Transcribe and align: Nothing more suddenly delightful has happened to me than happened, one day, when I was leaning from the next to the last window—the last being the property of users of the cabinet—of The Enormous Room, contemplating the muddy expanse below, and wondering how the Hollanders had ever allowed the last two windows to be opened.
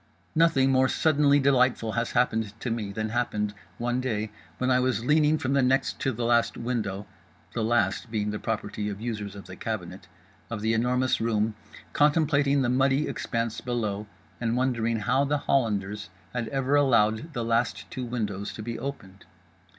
Nothing 0.33 0.71
more 0.71 0.87
suddenly 0.89 1.39
delightful 1.39 1.91
has 1.91 2.13
happened 2.13 2.59
to 2.59 2.71
me 2.71 2.91
than 2.91 3.09
happened, 3.09 3.53
one 3.77 4.01
day, 4.01 4.31
when 4.57 4.71
I 4.71 4.79
was 4.79 5.05
leaning 5.05 5.37
from 5.37 5.53
the 5.53 5.61
next 5.61 5.99
to 5.99 6.11
the 6.11 6.25
last 6.25 6.57
window—the 6.57 7.63
last 7.63 8.09
being 8.09 8.31
the 8.31 8.39
property 8.39 8.89
of 8.89 8.99
users 8.99 9.35
of 9.35 9.45
the 9.45 9.55
cabinet—of 9.55 10.61
The 10.61 10.73
Enormous 10.73 11.21
Room, 11.21 11.53
contemplating 11.93 12.63
the 12.63 12.67
muddy 12.69 13.07
expanse 13.07 13.61
below, 13.61 14.07
and 14.39 14.57
wondering 14.57 15.01
how 15.01 15.23
the 15.23 15.37
Hollanders 15.37 16.09
had 16.33 16.47
ever 16.47 16.75
allowed 16.75 17.33
the 17.33 17.45
last 17.45 17.85
two 17.91 18.03
windows 18.05 18.51
to 18.53 18.63
be 18.63 18.79
opened. 18.79 19.25